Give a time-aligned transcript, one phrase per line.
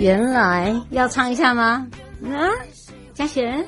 [0.00, 1.86] 原来要唱一下吗？
[2.24, 2.48] 啊，
[3.12, 3.62] 嘉璇，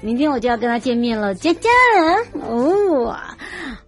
[0.00, 1.68] 明天我就要跟他见面了，佳佳
[2.40, 3.16] 哦。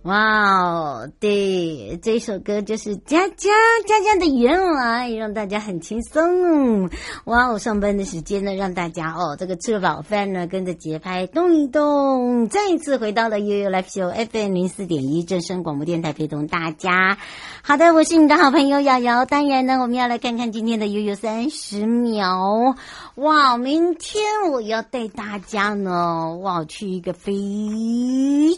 [0.05, 0.16] 哇
[0.62, 3.50] 哦，对，这首歌就是佳佳
[3.87, 6.88] 佳佳的原来，让大家很轻松。
[7.27, 12.49] 哇哦，上班的时间呢，让大家哦，这个吃了饱饭呢，跟着节拍动一动。
[12.49, 17.19] 再一次回到了悠悠来秀 FM 零四点一正声广播电台，陪同大家。
[17.62, 19.27] 好的，我是你的好朋友瑶瑶。
[19.27, 22.75] 当然呢，我们要来看看今天的悠悠三十秒。
[23.17, 27.34] 哇，明天我要带大家呢，哇，去一个非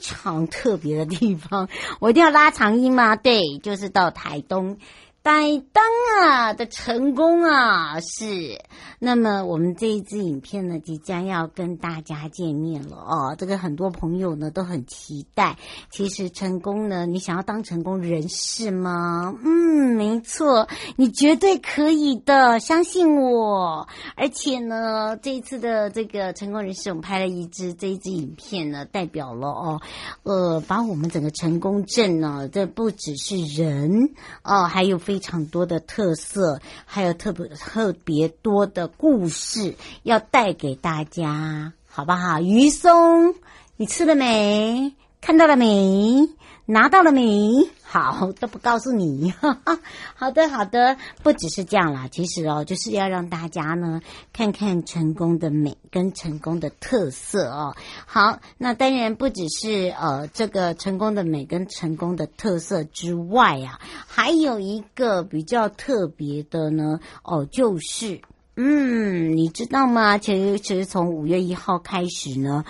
[0.00, 1.31] 常特别的地方
[2.00, 3.16] 我一定要拉长音吗？
[3.16, 4.78] 对，就是到台东。
[5.24, 5.82] 台东
[6.20, 8.60] 啊的成功啊是，
[8.98, 13.36] 那么我们这一支影片呢，即将要跟大家见面了哦。
[13.38, 15.56] 这个很多朋友呢都很期待。
[15.90, 19.32] 其实成功呢，你想要当成功人士吗？
[19.44, 20.66] 嗯，没错，
[20.96, 23.86] 你绝对可以的，相信我。
[24.16, 29.80] 而且呢，这一次的这个成功人士，我们拍了一支这一支影片呢，代表了哦，
[30.24, 34.10] 呃，把我们整个成功镇呢，这不只是人
[34.42, 35.11] 哦，还有非。
[35.12, 39.74] 非常多的特色，还有特别特别多的故事
[40.04, 42.40] 要带给大家，好不好？
[42.40, 43.34] 鱼松，
[43.76, 44.94] 你吃了没？
[45.20, 46.26] 看到了没？
[46.64, 47.68] 拿到了没？
[47.82, 49.34] 好，都不告诉你。
[50.14, 52.08] 好的，好的，不只是这样啦。
[52.10, 54.00] 其实哦，就是要让大家呢
[54.32, 57.74] 看看成功的美跟成功的特色哦。
[58.06, 68.20] 好，那当然不只是呃这个成功的美跟成功的特色之外啊，还有一个比较特别的呢哦，就是
[68.54, 70.16] 嗯，你知道吗？
[70.16, 72.64] 其实其实从五月一号开始呢。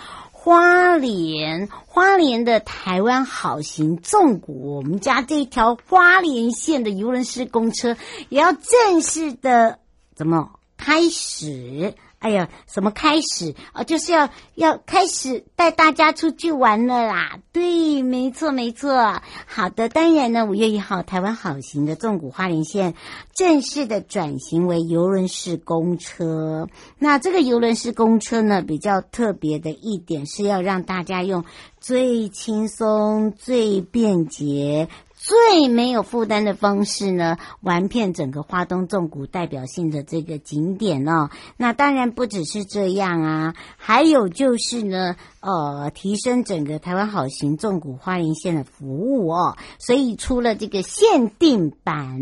[0.45, 7.97] 花莲，花莲的台湾好行纵谷，我们家这条花莲线的游轮式公车
[8.29, 9.79] 也要正式的
[10.17, 11.95] 怎么开始？
[12.23, 13.83] 哎呀，什么开始啊？
[13.83, 17.41] 就是要要开始带大家出去玩了啦！
[17.53, 19.21] 对，没错没错。
[19.47, 22.95] 好的，当然呢，五月一号，台湾好行的纵谷花莲线
[23.35, 26.69] 正式的转型为邮轮式公车。
[26.97, 31.45] 那这个邮轮式公车呢，比较特别的一点是要让大家用
[31.81, 34.89] 最轻松、最便捷。
[35.23, 41.31] 最没有负担的方式呢，玩遍整个花东纵谷代表性的这个景点哦。
[41.57, 49.57] 那当然不只是这样啊，还有就是呢，呃，提升整个台湾好行纵谷花莲县的服务哦。
[49.79, 52.19] 所以出了这个限定版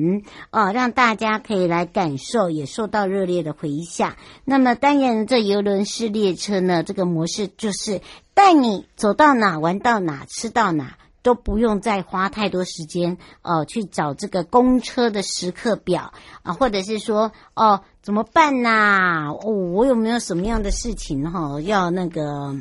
[0.51, 4.15] 哦，让大家可以来感受，也受到热烈的回响。
[4.45, 8.03] 那么当然，这游轮式列车呢，这个模式就是
[8.35, 10.99] 带你走到哪玩到哪，吃到哪。
[11.23, 16.13] 都不用再花太多时间哦，去找这个公车的时刻表
[16.43, 19.29] 啊，或者是说哦，怎么办呐？
[19.31, 22.57] 哦，我有没有什么样的事情哈，要那个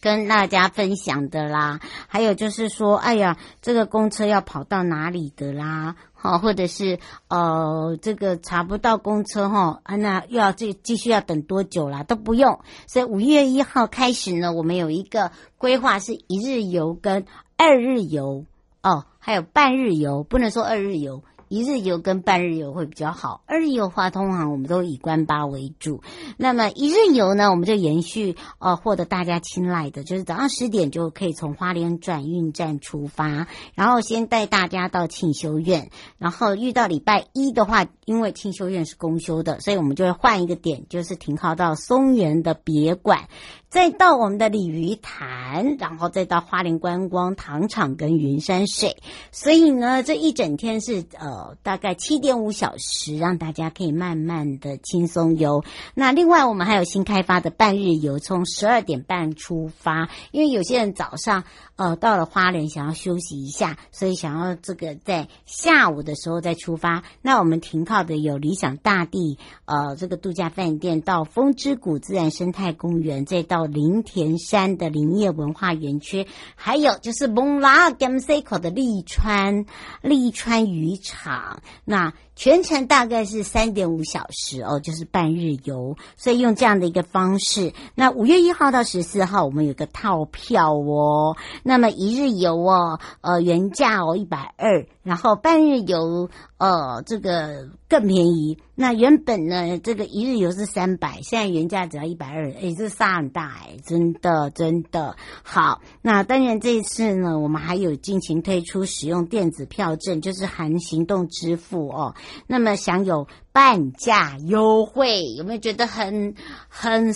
[0.00, 1.80] 跟大家分享的啦？
[2.06, 5.96] 还有就是说，哎呀，这个公车要跑到哪里的啦？
[6.14, 6.98] 好，或者是
[7.28, 12.02] 呃，这个查不到公车哈，啊，那又要继继续要等多久啦？
[12.02, 12.60] 都不用。
[12.86, 17.24] 所以五月一号开始呢，我们有一个规划是一日游跟
[17.56, 18.46] 二日游
[18.82, 21.22] 哦，还有半日游，不能说二日游。
[21.48, 26.02] 一日游跟半日游会比较好，二日游的话，通常我们都以观巴为主。
[26.36, 43.28] 那么一日游呢，我们就延续呃，获得大家青睐的，就是早上十点就可以从花莲转运站出发，然后先带大家到庆修院，然后遇到礼拜一的话，因为庆修院是公休的，所以我们就会换一个点，就是停靠到松原的别馆。
[43.70, 48.96] 再到我们的鲤鱼潭，然后再到花莲观光糖厂跟云山水，
[49.30, 55.62] 所以呢，这一整天是呃大概七点五小时，让大家可以慢慢的轻松游。
[55.94, 61.44] 那另外我们还有新开发的半日游，从十二点半出发，因为有些人早上
[61.76, 67.02] 呃到了花莲想要休息一下，所以想要这个在下午的时候再出发。
[67.20, 69.36] 那我们停靠的有理想大地
[69.66, 73.57] 呃这个度假饭店，到风之谷自然生态公园，再到。
[73.58, 79.66] 到林田山的林业文化园区，还有就是蒙拉甘塞口的利川
[80.00, 82.14] 利川渔场，那。
[82.38, 87.72] 全程大概是三点五小时哦，就是半日游，所以用这样的一个方式。
[87.96, 91.36] 那五月一号到十四号，我们有个套票哦。
[91.64, 98.56] 那么一日游哦，呃，原价哦一百二，然后半日游呃这个更便宜。
[98.76, 105.80] 那原本呢，这个一日游是三百，现在原价只要一百二，诶，这差很大诶，真的真的好。
[106.00, 112.14] 那当然这一次呢，我们还有进行推出使用电子票证，就是含行动支付哦。
[112.46, 116.34] 那么享有半价优惠，有没有觉得很
[116.68, 117.14] 很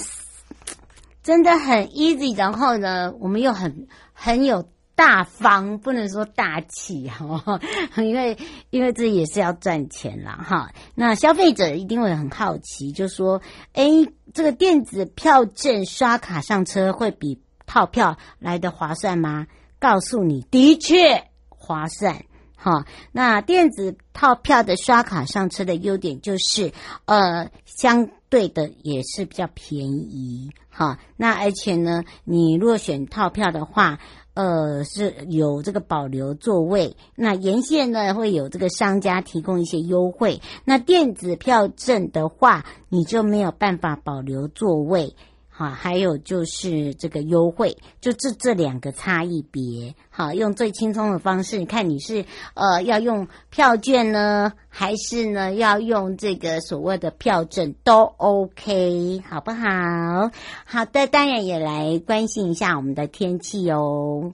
[1.23, 2.37] 真的很 easy？
[2.37, 7.61] 然后呢，我们又很很有大方，不能说大气哈，
[7.97, 8.37] 因为
[8.71, 10.73] 因为这也是要赚钱啦哈。
[10.95, 13.41] 那消费者一定会很好奇，就说：
[13.73, 13.87] 哎，
[14.35, 19.47] 这个电子票证刷卡上车会比套票来的划算吗？
[19.79, 22.25] 告诉你，的确划算。
[22.65, 26.73] 好，那电子套票的刷卡上车的优点就是，
[27.07, 30.53] 呃，相对的也是比较便宜。
[30.69, 33.99] 好，那而且呢，你如果选套票的话，
[34.35, 36.97] 呃，是有这个保留座位。
[37.17, 40.41] 那沿线呢会有这个商家提供一些优惠。
[40.65, 45.17] 那电子票证的话，你就没有办法保留座位。
[45.63, 49.95] 啊，还有就是这个优惠，就这这两个差异别。
[50.11, 52.25] 好，用最轻松的方式，你看你是
[52.55, 60.31] 呃要用票券呢，还是呢要用这个所谓的票证都 OK，好不好？
[60.65, 64.33] 好的，当然也来关心一下我们的天气哦。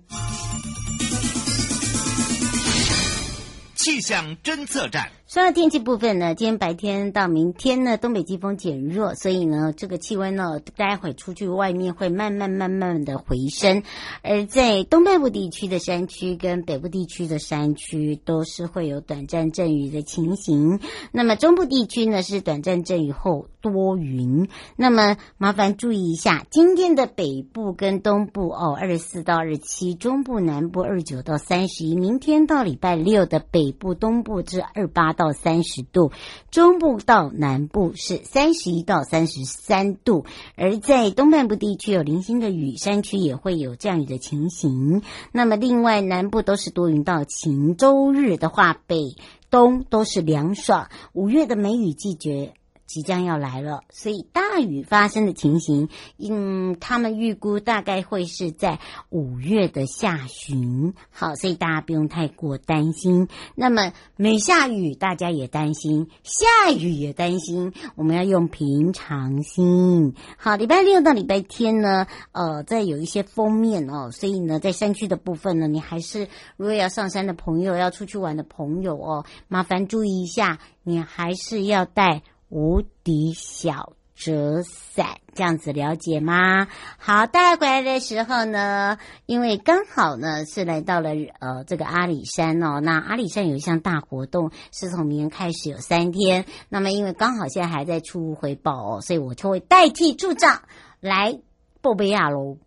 [3.74, 5.10] 气象侦测站。
[5.28, 13.82] 说到天气部分呢，今天白天到明天呢，东北季风减弱，所以呢，这个气温呢，待会出去外面会慢慢慢慢的回升。
[14.22, 20.80] 而在东北部地区的山区跟北部地区的山区，都是会有短暂阵雨的情形。
[21.12, 24.48] 那么中部地区呢，是短暂阵雨后多云。
[24.76, 35.17] 那么麻烦注意一下，今天的北部跟东部哦，二十四到二十七，中部南部二十九到三十一，明天到礼拜六的北部、东部至二八。
[35.18, 36.12] 到三十度，
[36.52, 45.02] 中部到南部是三十一到三十三度，而在东半部地区有零星的雨，山区也会有降雨的情形。
[45.32, 49.16] 那么另外南部都是多云到晴，周日的话，北
[49.50, 50.88] 东都是凉爽。
[51.12, 52.54] 五月的梅雨季节。
[52.88, 58.80] 即将要来了，所以大雨发生的情形，嗯，他们预估大概会是在
[59.10, 60.94] 五月的下旬。
[61.10, 63.28] 好，所以大家不用太过担心。
[63.54, 67.74] 那么没下雨，大家也担心；下雨也担心。
[67.94, 70.14] 我们要用平常心。
[70.38, 76.26] 好，礼拜六到礼拜天呢，呃，再有一些封面哦，所以呢，在山区的部分呢，你还是
[76.56, 82.22] 如果要上山的朋友，要出去玩的朋友哦，麻烦注意一下，你还是要带。
[82.48, 86.66] 无敌小折伞，这样子了解吗？
[86.96, 96.46] 好，带回来的时候呢，因为刚好呢是来到了呃这个阿里山哦，那阿里山有一项大活动，是从明天开始有三天。
[96.68, 100.62] 那么因为刚好现在还在出回报哦，所以我就会代替助长
[101.00, 101.38] 来
[101.80, 102.58] 报备亚喽。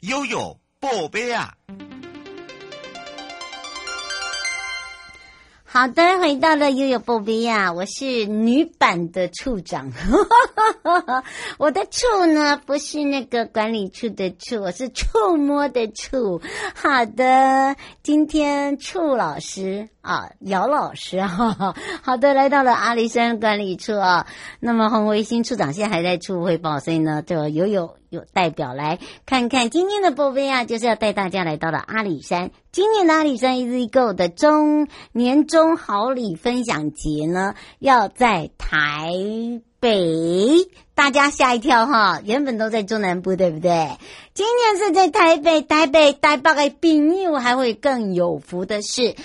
[0.00, 1.54] 悠悠报备啊！
[5.68, 9.92] 好的，回到了悠悠宝贝呀，我是女版的处长。
[11.58, 16.40] 我的处呢，不是那个管理处的处，我是触摸的触。
[16.74, 24.26] 好的，今天处老师啊，姚老师哈、啊， 好的，来到了阿里山管理处啊。
[24.60, 27.96] 那么洪维新处长现在还在处汇报，所以呢，就有有。
[28.08, 32.52] 有代表来看看今天的宝贝啊，就是要带大家来到了阿里山。
[32.70, 39.10] 今年的阿里山 Easy Go 的中年终好礼分享节呢，要在台
[39.80, 42.20] 北，大家吓一跳哈！
[42.24, 43.98] 原本都在中南部，对不对？
[44.34, 49.16] 今年是在台北，台北台北的朋友还会更有福的是。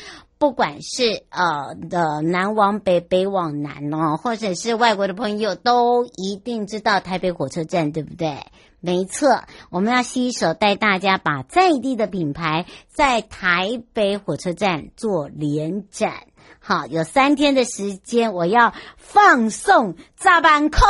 [0.42, 8.48] 不管是呃的南往北，北往南哦，或者是外国的朋友，都一定知道台北火车站，对不对？
[8.80, 16.24] 没错，我们要携手带大家把在地的品牌在台北火车站做联展。
[16.60, 20.82] 好，有三天的时间，我要放送炸板空。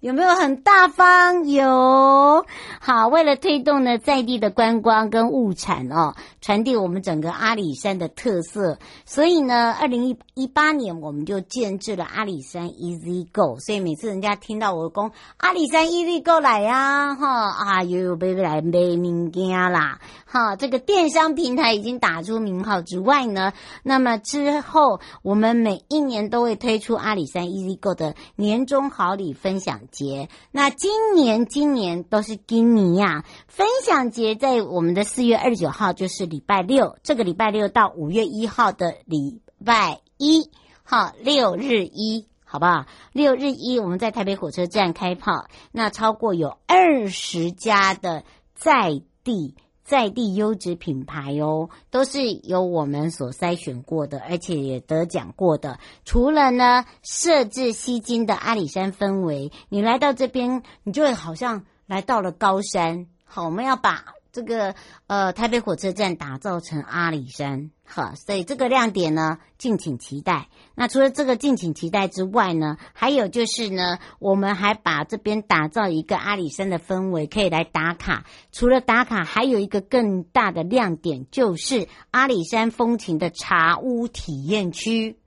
[0.00, 1.44] 有没有很大方？
[1.44, 2.46] 有。
[2.80, 13.58] 好，为了推动呢在地的观光跟物产哦，传递我们整个阿里山的特色，所以呢，二零一八年我们就建置了阿里山 Easy Go。
[13.60, 23.52] 所以每次人家听到我公阿里山 Easy Go 来呀，哈啊，又有被来买物件啦，哈，这个电商平台已经打出名号之外呢，
[23.82, 30.28] 那么之后我们每一年都会推出阿里山 Easy Go 的年终好礼分享节。
[30.50, 40.50] 那今年今年都是今年呀，分享节在我们的四月二十九号，就是礼拜六，这个礼拜六到五月一号的礼拜一，
[40.82, 42.86] 好，六日一，好不好？
[43.12, 49.54] 六日一我们在台北火车站开跑，那超过有二十家的在地。
[49.90, 55.80] 在地优质品牌哦，都是由我们所筛选过的，而且也得奖过的。
[56.04, 63.08] 除了呢，设置吸金的阿里山氛围，你来到这边，你就会好像来到了高山。
[63.24, 64.04] 好，我们要把。
[64.32, 64.74] 这个
[65.06, 70.48] 呃，台北火车站打造成阿里山，哈，所以这个亮点呢，敬请期待。
[70.74, 78.24] 那除了这个敬请期待之外呢，还有就是呢，我们还把这边打造一个阿里山的氛围，可以来打卡。
[78.52, 85.18] 除了打卡，还有一个更大的亮点，就是阿里山风情的茶屋体验区。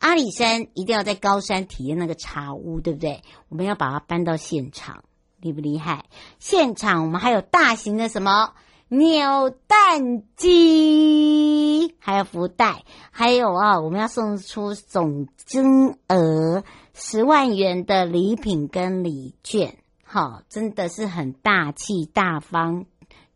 [0.00, 3.22] 阿里山一定要在高山体验那个茶屋，对不对？
[3.48, 5.04] 我们要把它搬到现场。
[5.40, 6.04] 厉不厉害？
[6.38, 8.54] 现场我们还有大型的什么
[8.88, 16.64] 扭蛋机，还有福袋，还有啊，我们要送出总金额
[16.94, 22.86] 十万元的礼品跟礼券，好，真的是很大气大方，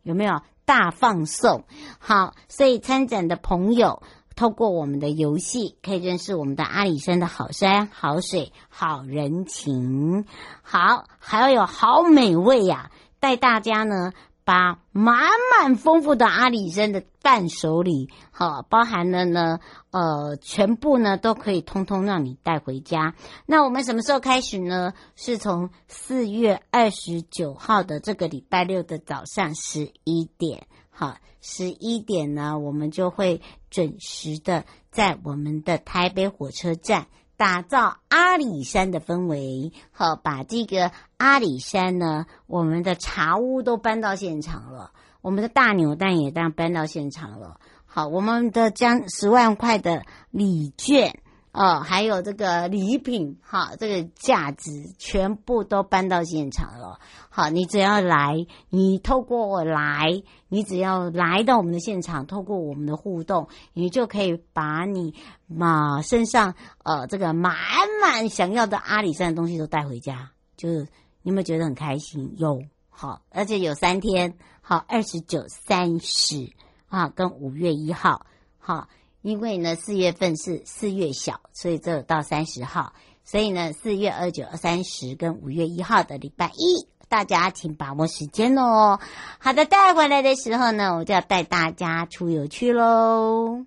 [0.01, 1.65] 有没有大放送？
[1.99, 4.01] 好，所以参展的朋友。
[4.35, 10.25] 透过我们的游戏，可以认识我们的阿里山的好山、好水、好人情，
[10.61, 14.11] 好，还要有好美味呀、带大家呢，
[14.43, 19.59] 把满满丰富的阿里山的伴手礼，好，包含了呢，
[19.91, 23.15] 呃，全部呢都可以通通让你带回家。
[23.45, 24.93] 那我们什么时候开始呢？
[25.15, 30.67] 是从四月二十九号的这个礼拜六的早上十一点。
[30.95, 39.73] 好，十一点呢，我们就会准时的在我们的台北火车站打造阿里山的氛围。
[39.91, 47.59] 好，把这个阿里山呢，我们的茶屋都搬到现场了，我们的大扭蛋也当搬到现场了。
[47.85, 51.22] 好，我们的将十万块的礼券。
[51.53, 56.99] 哦，还有这个礼品，哈，这个价值全部都搬到现场了。
[57.29, 65.13] 好，你只要来，你透过我来，你只要来到我们的现场，透过我们的互动，你就可以把你
[65.45, 67.55] 嘛身上呃这个满
[68.01, 70.31] 满想要的阿里山的东西都带回家。
[70.57, 70.87] 就是
[71.21, 72.33] 你有没有觉得很开心？
[72.35, 76.51] 有，好，而且有三天，好，二十九、三十
[76.87, 78.25] 啊，跟五月一号，
[78.57, 78.87] 好。
[79.23, 82.93] 因为呢，四月份是四月小，所以只有到三十号。
[83.23, 88.99] 所以呢，四月二九、三十跟五月一号的礼拜一，大家请把握时间哦。
[89.39, 93.65] 好的，带回来的时候呢，我就要带大家出游去喽。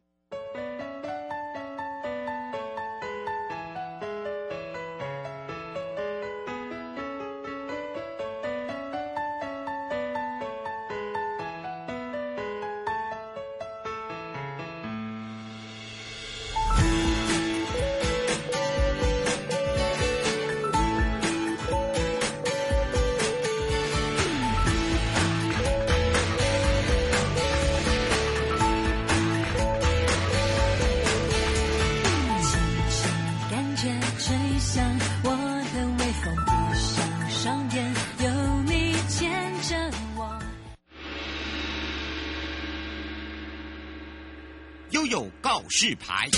[45.76, 46.28] 悠告示牌。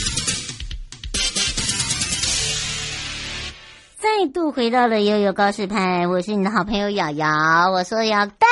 [4.00, 7.71] 再度回到了悠悠告示牌，我是你的好朋友瑶瑶。
[7.71, 8.47] 我说要带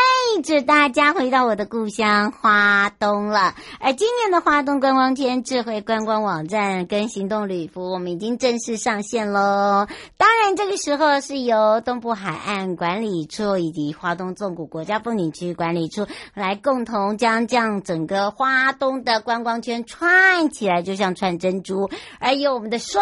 [0.44, 3.54] 着大家回到我的故乡花东了。
[3.86, 9.86] 而今年的花东观光圈智慧观光网站跟行动旅服，我们已经正式上线喽。
[10.16, 21.88] 当然，这个时候是由东部海岸管理处以及花东纵谷国家风景区管理处来共同将这样整个花东的观光圈串起来，就像串珍珠。
[22.18, 23.00] 而由我们的帅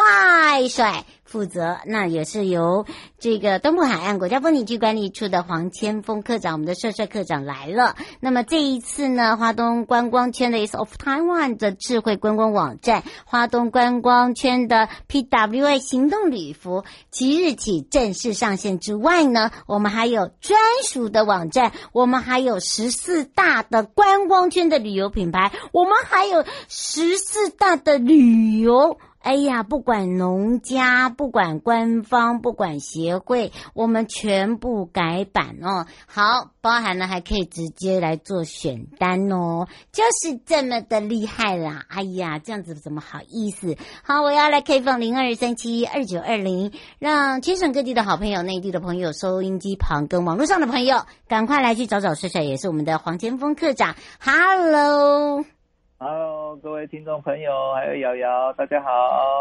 [0.69, 1.07] 帅。
[1.25, 2.85] 负责，那也是由
[3.19, 7.97] 这个东部海岸国家风景区管理处的黄千峰科长，我们的帅帅科长来了。
[8.21, 28.99] 那么这一次呢，花东观光圈的 of Taiwan 的智慧观光网站，花东观光圈的 PWA 行动旅服，即日起正式上线之外呢，我们还有专属的网站，我们还有十四大的观光圈的旅游品牌，我们还有十四大的旅游。
[29.25, 35.87] 哎呀，不管农家，不管官方，不管协会，我们全部改版哦。
[36.05, 41.87] 好，包含了还可以直接来做选单哦，就是这么的厉害啦！
[41.89, 43.79] 哎呀，这样子怎么好意思？
[44.03, 53.97] 好，我要来开放零二三七二九二零，让全省各地的好朋友、内地的朋友、收音机旁跟网络上的朋友，赶快来去找找帅帅，也是我们的黄前锋科长。
[54.21, 55.54] Hello。
[55.97, 58.91] Hello，各位听众朋友，还有瑶瑶，大家好。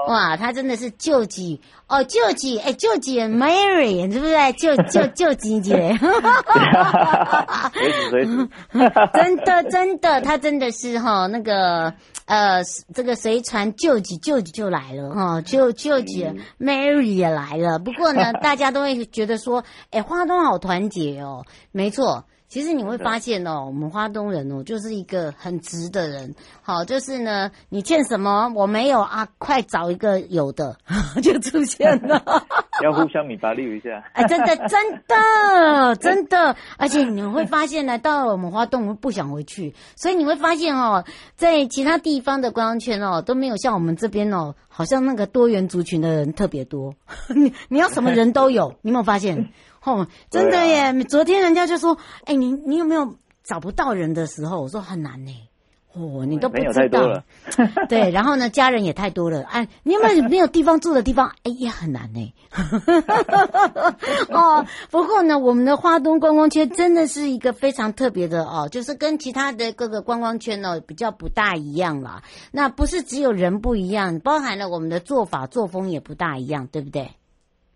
[0.08, 4.54] 哇，他真的是救急哦，救急哎，救急 Mary，对不对？
[4.54, 5.92] 救救 救急姐，
[7.74, 8.50] 随时随时，
[9.14, 11.92] 真的真的，他真的是哈那个
[12.28, 16.24] 呃，这个谁传救急救急就来了哈，救救急
[16.60, 17.80] Mary 也来了。
[17.80, 22.24] 不过呢， 大家都会觉得说，哎，花东好团结哦，没错。
[22.54, 26.36] 其实你会发现哦，我们花东人哦，就是一个很直的人。
[26.62, 30.78] 好，就是呢，你欠什么我没有啊，快找一个有的
[31.24, 32.24] 就出现了。
[32.84, 34.04] 要互相米巴利一下。
[34.14, 36.56] 哎，真的，真的， 真的。
[36.78, 39.74] 而且你会发现呢，到了我们花东，我们不想回去。
[39.96, 41.04] 所以你会发现哦，
[41.36, 46.94] 在其他地方的观光圈哦，都没有像我们这边哦，好像那个多元族群的人特别多。
[47.36, 49.50] 你你要什么人都有，你有没有发现？
[49.86, 50.80] 哦，真的耶！
[50.80, 55.32] 啊、昨天人家就说：“哎、欸，你你有没有找不到人的时候？”我说：“很难呢。”
[55.96, 57.06] 哦，你都不知道。
[57.06, 57.24] 了。
[57.88, 59.44] 对，然后呢，家人也太多了。
[59.44, 61.28] 哎，你有没有没有地方住的地方？
[61.44, 62.34] 哎，也很难呢。
[64.34, 72.24] 哦，不过呢，我们的花东观光圈真的是一个非常特别的哦，就是跟其他的各个观光圈呢比较不大一样啦。
[72.52, 77.12] 那不是只有人不一样，包含了我们的做法作风也不大一样，对不对？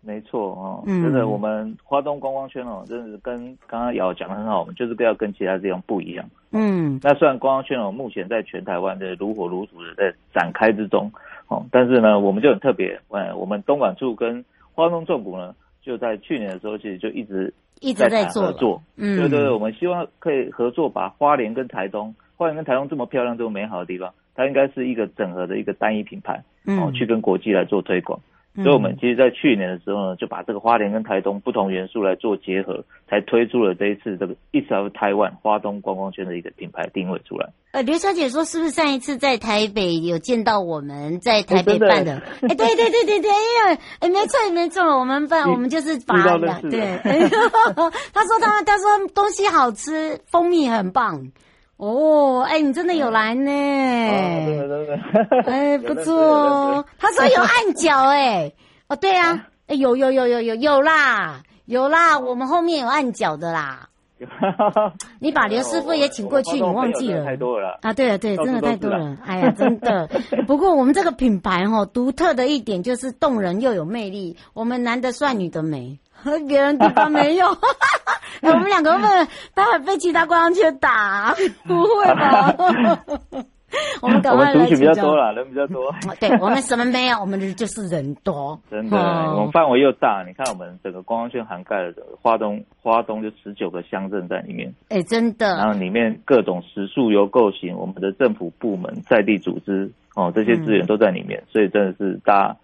[0.08, 6.24] 没错哦，真的，我们花东观光圈哦，真的是跟刚刚瑶讲的很好，我们就是不要跟其他地方不一样。
[6.50, 11.12] 嗯，那虽然观光圈哦，目前在全台湾的如火如荼的在展开之中
[11.48, 14.42] 哦，但是呢，我们就很特别，呃，我们东莞处跟
[14.72, 18.82] 花东纵谷呢，就在去年的时候，其实就一直一直在合作。
[18.96, 28.18] 嗯，对对对，我们希望可以合作，把花莲跟台东，花莲跟台东这么漂亮、这么美好的地方，它应该是一个整合的一个单一品牌，哦，去跟国际来做推广。
[28.62, 37.48] 所以，我们其实，在去年的时候呢，就把这个花莲跟台东不同元素来做结合，才推出了这一次这个 East of Taiwan 花东观光圈的一个品牌定位出来。
[37.70, 42.14] 呃，刘小姐说，是不是上一次在台北有见到我们在台北办的？
[42.48, 46.98] 哎，对对对对对，哎呀，哎，没错没错，我们办我们就是把的，对。
[48.12, 51.30] 他说他他说东西好吃，蜂蜜很棒。
[51.78, 53.50] 哦，哎，你真的有来呢？
[53.50, 54.86] 哦，真的真
[55.44, 56.84] 的，哎，不错哦。
[56.98, 58.52] 他说有按脚，哎，
[58.88, 63.88] 哦，对啊，哎，有有有有有有啦，有啦，我们后面有按脚的啦。
[65.20, 67.24] 你把刘师傅也请过去，你忘记了？
[67.24, 67.92] 太多了啊！
[67.92, 69.16] 对了，对，真的太多了。
[69.24, 70.10] 哎呀，真的。
[70.48, 74.36] 不过我们这个品牌哈，独特的一点就是动人又有魅力。
[74.54, 76.00] 我们男的帅，女的美。
[76.24, 77.46] 和别人地方没有，
[78.42, 81.34] 我们两个会不会待会被其他观光圈打？
[81.66, 82.54] 不会吧？
[84.00, 84.52] 我们赶快来。
[84.54, 85.94] 我们族群比较多了，人比较多。
[86.18, 88.58] 对，我们什么没有，我们就是人多。
[88.70, 90.24] 真的，我们范围又大。
[90.26, 94.72] 你看，我们整个观光圈涵盖了花东，花东就十九个乡镇在里面。
[94.88, 95.56] 哎，真的。
[95.56, 102.56] 然后里面各种食宿游构型，我们的政府部门、在地组织哦，这些资源都在里面，所以真的是大家。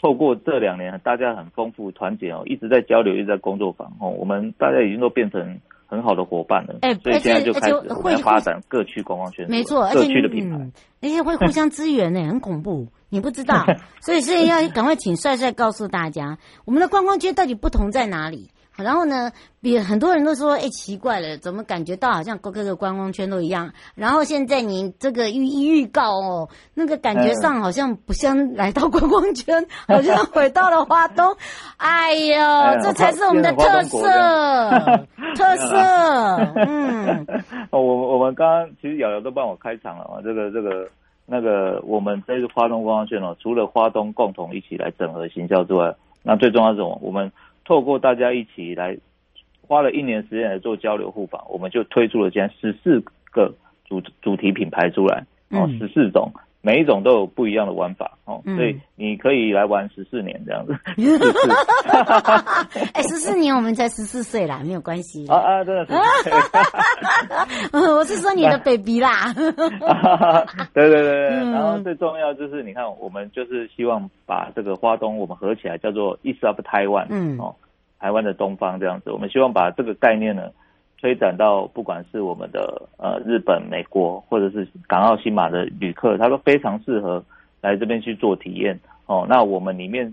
[0.00, 6.76] 透过这两年，大家很丰富团结哦，一直在交流，一直在工作坊哦，我们大家已经都变成很好的伙伴了。
[6.82, 13.64] 哎，所以现在就开始会发展各区观光圈，没错，各区的品牌，而且、嗯、而且会互相支援呢，很恐怖，你不知道，
[14.00, 18.50] 所以所以要赶快请帅帅告诉大家，我们的观光圈到底不同在哪里？
[18.78, 23.72] 然后呢，比很多人都说，哎、欸，奇怪了，怎么感觉到好像各个观光圈都一样？
[23.96, 31.36] 然后现在你这个预预告哦，那个感觉上好像不像来到观光圈， 好像回到了花东。
[31.76, 32.36] 哎呦，
[32.82, 33.98] 这才是我们的特色，
[35.34, 35.76] 特色。
[36.66, 37.26] 嗯，
[37.70, 40.88] 我我们刚刚其实瑶瑶都帮我开场了嘛，这个这个
[41.26, 46.98] 那个，我们这个花东观光圈哦，除了花东共同一起来整合行销之外，那最重要是什么？
[47.02, 47.30] 我们
[47.68, 48.96] 透过大家一起来，
[49.60, 52.98] 花了一年时间来做交流互访，我们就推出了这样十四
[53.30, 53.54] 个
[53.84, 60.76] 主主题品牌出来，哦，十四种，每一种都有不一样的玩法，哦，所以你可以来玩十四年这样子。
[62.92, 65.26] 哎，十四年我们才十四岁啦，没有关系。
[65.28, 65.92] 啊啊，真的是。
[67.78, 69.32] 我是说你的 baby 啦。
[70.74, 77.54] 对对对对，然后最重要就是你看，我们就是希望把这个花东我们合起来叫做 East of Taiwan，嗯，哦。
[78.00, 80.50] 台湾的东方这样子，我们希望把这个概念呢
[81.00, 87.24] 推展到不管是我们的呃日本、美国，或者是港澳新马的旅客，他都非常适合
[87.60, 89.24] 来这边去做体验哦。
[89.28, 90.12] 那我们里面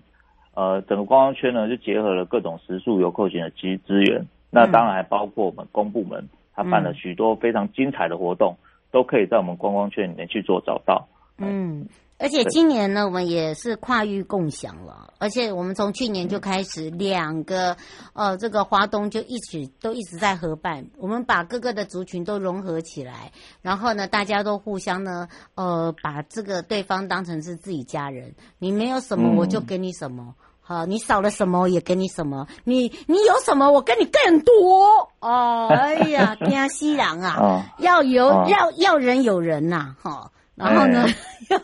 [0.54, 8.56] 呃整个观光圈呢就结合了各种食宿游客群的资资源，那当然还包括我们公部门，他办了许多非常精彩的活动，
[8.91, 11.08] 都可以在我们观光圈里面去做找到。
[11.39, 11.86] 嗯。
[12.17, 15.13] 而且今年呢，我们也是跨域共享了。
[15.17, 17.75] 而且我们从去年就开始，两个
[18.13, 20.86] 呃，这个华东就一直都一直在合办。
[20.97, 28.36] 我们把各个的族群都融合起来，然后呢，大家都互相呢，呃，把这个对方当成是自己家人。
[28.60, 30.36] 你没有什么，我就给你什么。
[30.62, 32.47] 好，你少了什么，我也给你什么。
[32.63, 35.12] 你你有什么，我给你更多。
[35.19, 40.32] 哦，哎呀，天西洋啊，要有要要人有人呐，哈。
[40.55, 41.05] 然后呢，
[41.51, 41.59] 要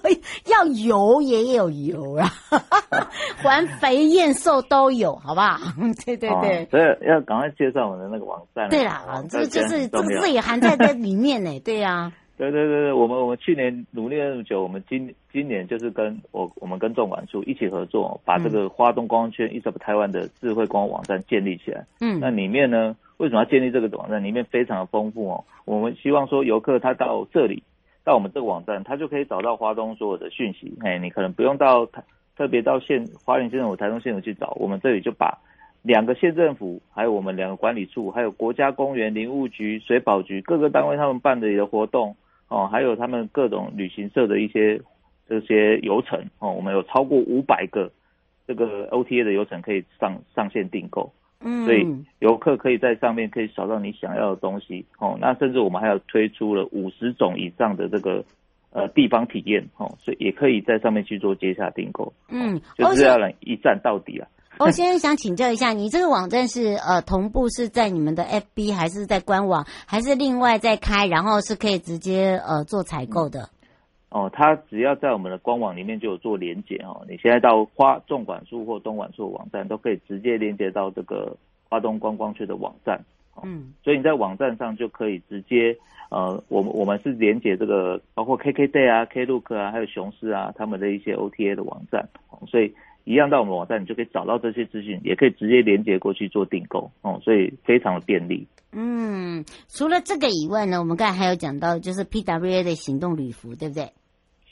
[0.51, 2.27] 要油也有油啊，
[3.41, 5.57] 环肥燕瘦都有，好不好？
[6.05, 8.67] 对对对，所以要赶快介绍我们的那个网站。
[8.69, 11.57] 对啦，这个就是这个字也含在这里面呢。
[11.61, 21.85] 对呀，对对对对，我们我们去年努力了那么久，我们今今年就是跟我我们跟纵管处一起合作，把这个花东观光圈 East of Taiwan 的智慧观光网站建立起来。
[22.01, 24.21] 嗯，那里面呢，为什么要建立这个网站？
[24.21, 25.45] 里面非常的丰富哦。
[25.63, 27.63] 我们希望说游客他到这里。
[28.03, 30.75] 到我们这个网站，他就可以找到花东所有的讯息。
[30.81, 31.87] 哎，你可能不用到
[32.35, 35.37] 特别到县花莲县政府、台东县政府去找，我们这里就把
[35.83, 42.15] 两个县政府，还有我们两个管理处，还有国家公园、林务局、水保局各个单位他们办的一个活动
[42.47, 44.81] 哦，还有他们各种旅行社的一些
[45.27, 47.91] 这些游程哦，我们有超过五百个
[48.47, 51.11] 这个 OTA 的游程可以上上线订购。
[51.41, 51.85] 嗯，所以
[52.19, 55.17] 游客可以在上面可以找到你想要的东西哦。
[55.19, 58.23] 那甚至我们还有推出了五十种以上的这个
[58.71, 62.13] 呃地方体验哦，所以也可以在上面去做接下订购。
[62.29, 64.27] 嗯，就是要来一站到底啊。
[64.59, 73.49] 我先想请教一下，你这个网站是呃同步是在你们的 FB 还是在官网，还是另外再开，然后是可以直接呃做采购的？
[74.11, 77.01] 哦，它只要在我们的官网里面就有做连接哦。
[77.09, 81.35] 你现在到花纵管处或东管处的网站都可以直接连接到这个
[81.69, 82.99] 花东观光区的网站。
[83.41, 85.73] 嗯，所以你在网站上就可以直接
[86.09, 92.09] 呃，我们我们是连接这个包括 KKday 啊、Klook 啊，还有雄狮啊他们的一些 OTA 的网站。
[92.47, 92.73] 所以
[93.05, 96.91] 一样到我们网站，你就可以找到这些资讯，也可以直接连接过去做订购。
[97.01, 98.45] 哦，所以非常的便利。
[98.73, 103.89] 嗯，除了这个以外呢，我们刚才还有讲到就是 PWA 的行动旅服，对不对？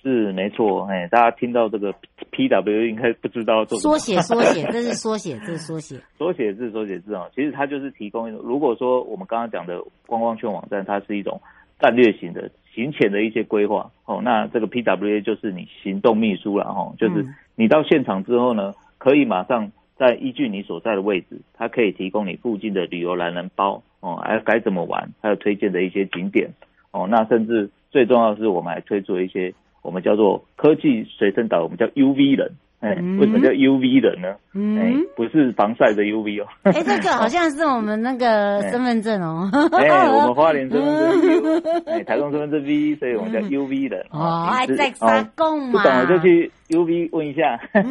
[0.02, 1.94] 是没错，哎，大家听到这个
[2.32, 7.28] P W 应该不知道做缩写，缩写，这是缩写， 这是缩写，缩写字，缩写字啊。
[7.36, 11.42] 其实它就是提供一种，如果说我们刚刚讲的观光券网站，它是一种
[11.82, 26.52] 战略型的行前的一些规划哦，那这个 P W A 就是你行动秘书了哈，就是你到现场之后呢，可以马上在依据你所在的位置，它可以提供你附近的旅游懒人包哦，还有该怎么玩，还有推荐的一些景点
[26.92, 29.54] 哦，那甚至最重要的是，我们还推出了一些。
[29.82, 34.36] 我们叫做科技随身导，我们叫 UV 人，哎、嗯，为什么叫 UV 人呢？
[34.54, 36.48] 嗯，哎，不是防晒的 UV 哦。
[36.64, 39.50] 哎，这个好像是我们那个 身份证哦。
[39.74, 44.06] 哎， 我们花莲身份证，哎，台东身份证 V，所以我们叫 UV 人。
[44.12, 45.82] 哦，还在沙贡嘛？
[45.82, 47.82] 不懂我就去 UV 问一下，就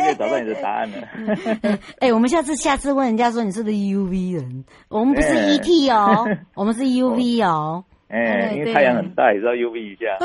[0.00, 1.78] 可以找到你的答案了。
[2.00, 4.64] 哎，我们下次下次问人家说你是不是 UV 人？
[4.88, 7.84] 我们不是 ET 哦，我们是 UV 哦。
[8.12, 10.18] 哎，因为太阳很大，也是要 UV 一下。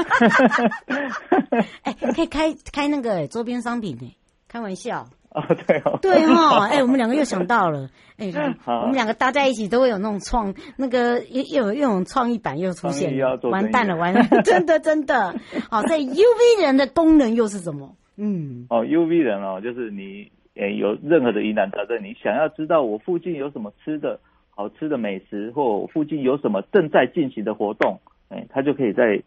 [1.84, 4.13] 哎，可以开开那个周边商品呢，
[4.50, 5.08] 开玩笑。
[5.32, 5.97] 哦，对哦。
[6.02, 8.30] 对哦，哎，我们两个又想到了，哎，
[8.65, 15.34] 我们两个搭在一起都会有那种创，那个又又有又有创意版又出现，完蛋了，完了， 真的真的。
[15.69, 17.95] 好，所以 UV 人的功能又是什么？
[18.17, 18.65] 嗯。
[18.69, 24.19] 哦，UV 人哦，就是你诶有任何的疑难杂症，你想要知道我附近有什么吃的
[24.58, 29.22] 好吃的美食，或附近有什么正在进行的活动，诶，他就可以在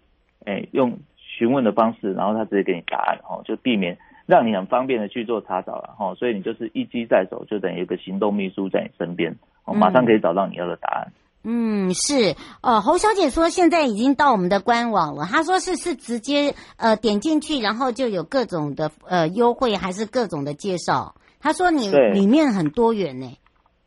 [0.44, 11.12] 诶用询问的方式，然后他直接给你答案，哦，就避免让你很方便的去做查找了，哈，所以你就是一机在手，就等于有一个行动秘书在你身边，哦，马上可以找到你要的答案。
[11.44, 15.24] 嗯，是哦，侯小姐说现在已经到我们的官网了。
[15.24, 21.14] 她说是是直接呃点进去，然后就有各种的呃优惠，还是各种的介绍。
[21.40, 23.38] 她说你里面很多元呢，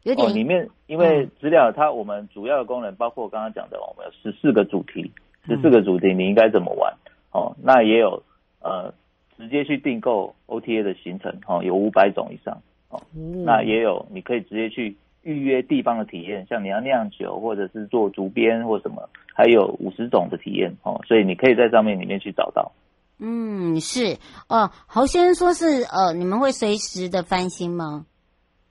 [0.04, 5.12] 有点、哦、里面因为资料它我们主要的功能包括我刚刚讲的，我们有十四个主题，
[5.46, 6.94] 十四个主题你应该怎么玩、
[7.34, 7.56] 嗯、哦？
[7.62, 8.22] 那也有
[8.62, 8.94] 呃
[9.38, 14.96] 直接去订购 OTA 的行程哦，有五百种以上哦、嗯，那也有你可以直接去。
[15.26, 22.74] 预约地方的体验，像你要酿酒或者是做竹编或什么，还有五十种的体验哦，所以你可以在上面里面去找到。
[23.20, 24.18] 嗯，是
[24.50, 24.70] 哦。
[24.86, 28.06] 侯先生说是呃，你们会随时的翻新吗？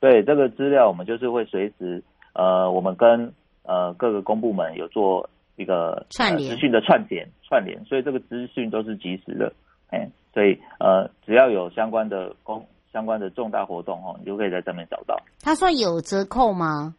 [0.03, 2.03] 对，这个资料我们就是会随时
[2.35, 9.53] 呃，我们跟呃各个公部门有做一个串联、呃、资讯的串联串联，所以这个资讯都是及时的，
[9.91, 12.67] 哎，所以呃只要有相关的公。
[12.93, 15.19] 相关的重大活动哦，你就可以在上面找到。
[15.41, 16.95] 他说有折扣吗？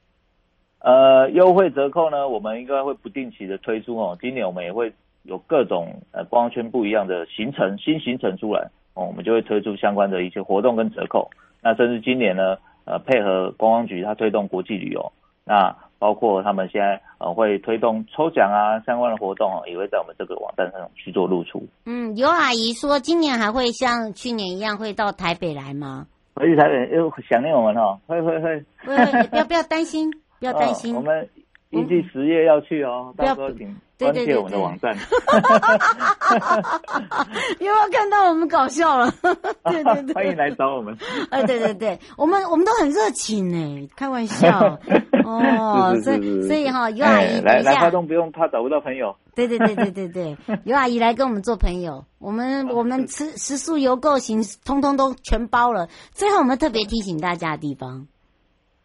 [0.79, 4.17] 呃，优惠折扣呢，我们应该会不定期的推出哦。
[4.19, 11.29] 今年我们也会有各种呃观光圈不一样的行程，新行程出来哦，我们就会推出相关的一些活动跟折扣。
[11.61, 15.11] 那甚至今年呢，呃，配合观光局它推动国际旅游，
[15.45, 15.75] 那。
[15.99, 21.65] 包括他们现在呃会推动抽奖啊相关的活动哦，也会在我们这个网站上去做露出。
[21.85, 26.05] 嗯，有阿姨说今年还会像去年一样会到台北来吗？
[26.35, 28.65] 回去台北又想念我们哦，会会会。
[28.83, 30.91] 不要不要担心，不要担心。
[30.93, 31.29] 哦、我们
[31.73, 33.75] 一季十月要去哦，嗯、到时候请。
[33.99, 34.93] 关切我们的网站，
[37.59, 39.09] 有没有看到我们搞笑了？
[39.65, 40.97] 对对对，欢迎来找我们。
[41.29, 44.77] 哎，对对对，我们我们都很热情呢，开玩笑
[45.23, 45.95] 哦。
[46.03, 49.15] 所以所以哈，尤阿姨来来花东不用怕找不到朋友。
[49.35, 55.87] 对对对对对对，尤阿姨来跟我们做朋友，我们我们吃食宿游购行，通通都全包了。
[56.11, 58.07] 最后我们特别提醒大家的地方。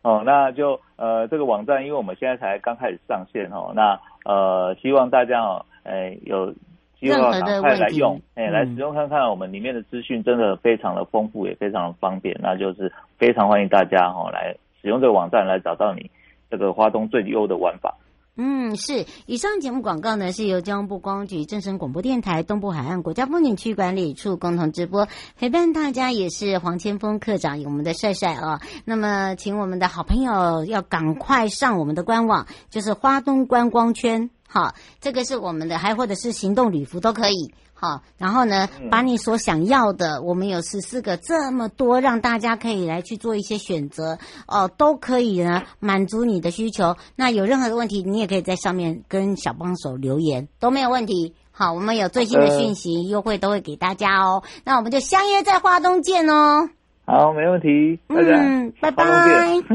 [0.03, 3.99] 哦，那就呃这个网站，因为我们现在才刚开始上线哦，那。
[4.25, 6.53] 呃，希望大家哦，哎，有
[7.01, 16.11] 机会赶快来用，哎，来使用看看，我们里面的资讯真的非常的丰富，也非常的方便，那就是非常欢迎大家哦来使用这个网站来找到你
[16.51, 17.95] 这个花东最优的玩法。
[18.40, 19.05] 嗯，是。
[19.27, 25.09] 以上节目广告呢，是由交通部观光局、正声广播电台、东部海岸国家风景区管理处共同直播。
[25.37, 28.61] 陪伴大家也是黄千峰课长，有我们的帅帅啊。
[28.85, 34.31] 那么，请我们的好朋友要赶快上我们的官网，就是花东观光圈。
[34.46, 37.53] 好，这个是我们的，还或者是行动旅服都可以。
[37.81, 46.97] 好，然后呢，把你所想要的，我们有十四个，这么多，让大家可以来去做一些选择哦，都可以呢，满足你的需求。
[47.14, 51.35] 那有任何的问题，你也可以在上面跟小帮手留言，都没有问题。
[51.53, 54.43] 好，我们有最新的讯息优惠都会给大家哦。
[54.64, 56.69] 那我们就相约在花东见哦。
[57.07, 59.05] 好，没问题，大家，嗯，拜拜，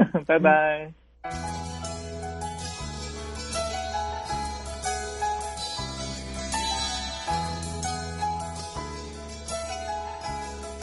[0.28, 1.63] 拜拜。